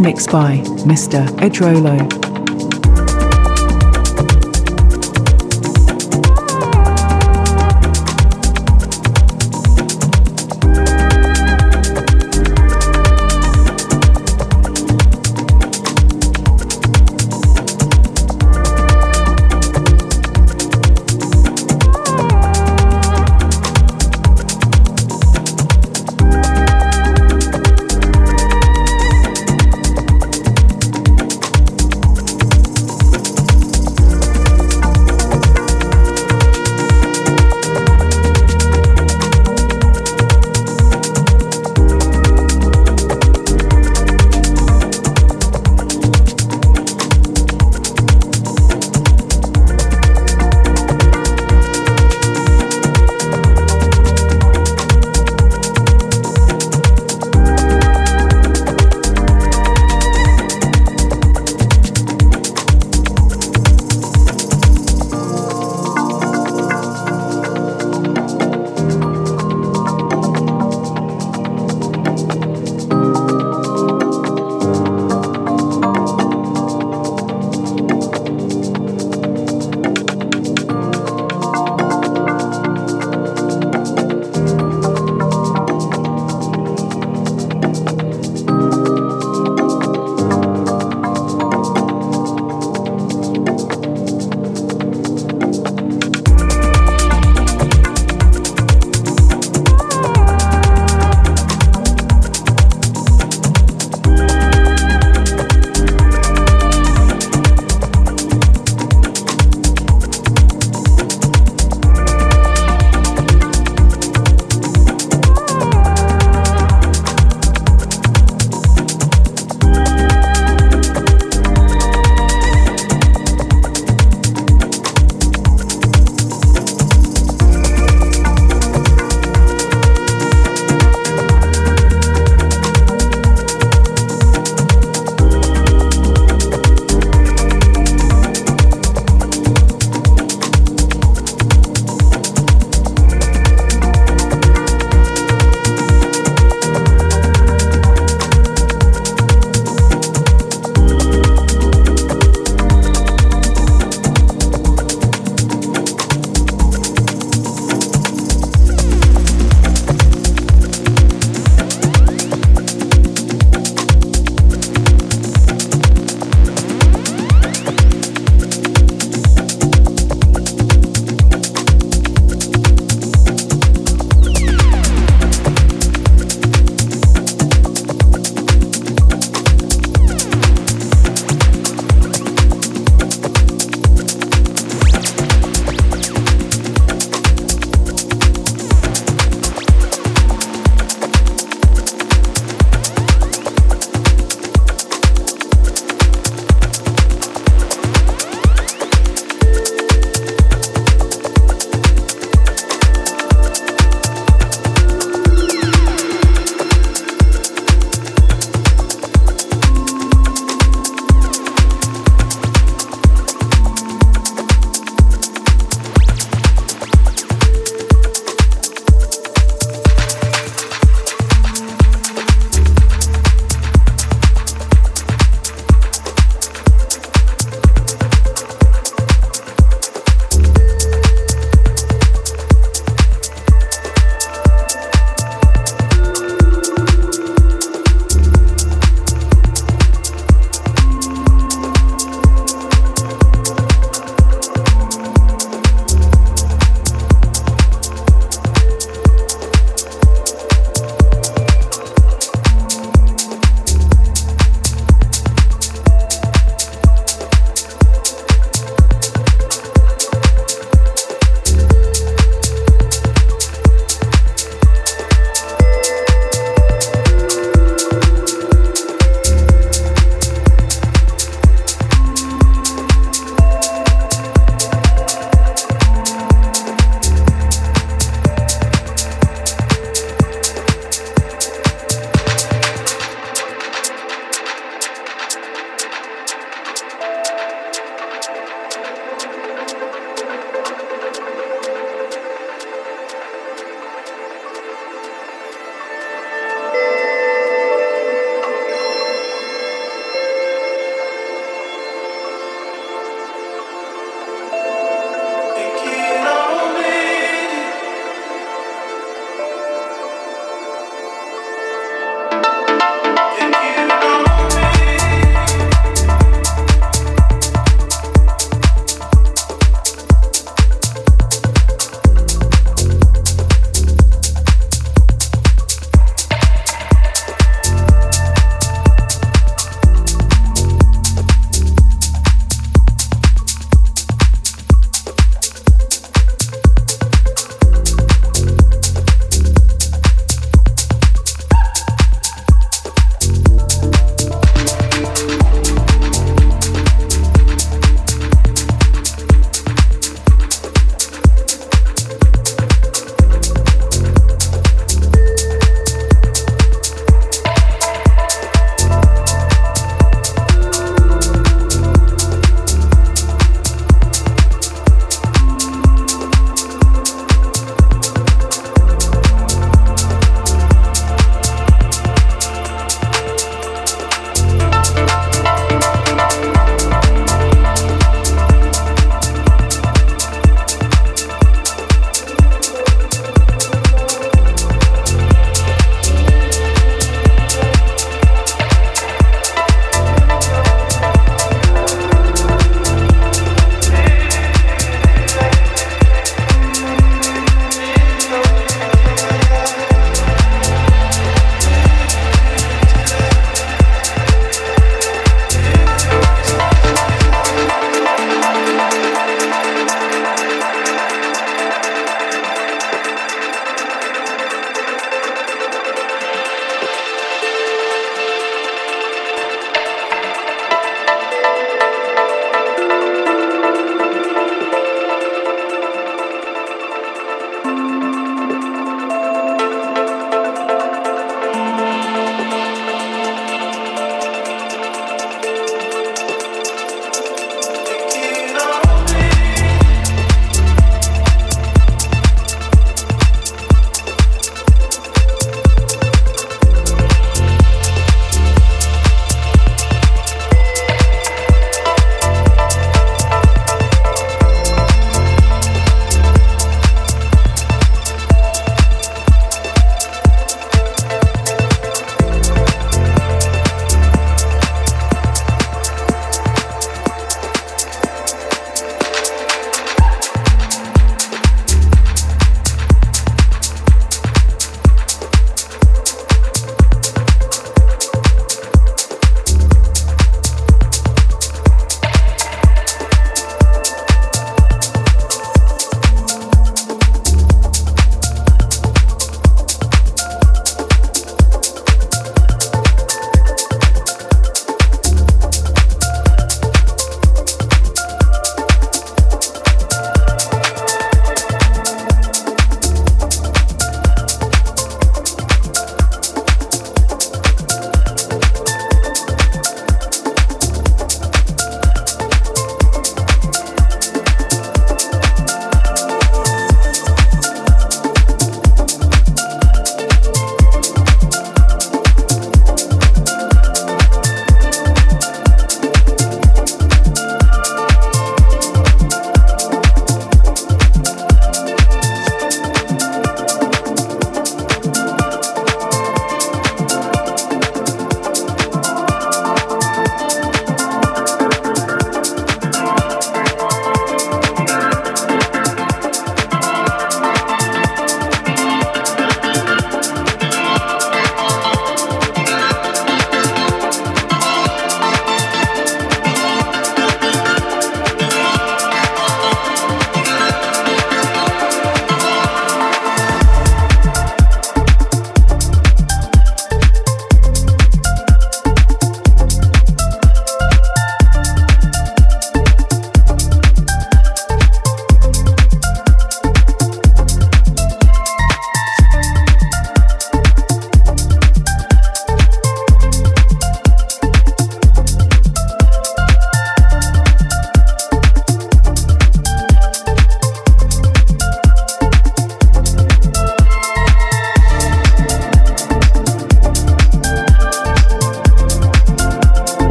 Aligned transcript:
Mixed 0.00 0.32
by 0.32 0.56
Mr. 0.86 1.26
Edrolo. 1.40 2.29